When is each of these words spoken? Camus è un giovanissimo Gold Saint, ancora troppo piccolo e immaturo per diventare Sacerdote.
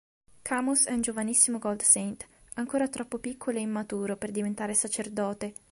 Camus 0.41 0.85
è 0.85 0.93
un 0.93 1.01
giovanissimo 1.01 1.59
Gold 1.59 1.83
Saint, 1.83 2.25
ancora 2.55 2.87
troppo 2.87 3.19
piccolo 3.19 3.59
e 3.59 3.61
immaturo 3.61 4.17
per 4.17 4.31
diventare 4.31 4.73
Sacerdote. 4.73 5.53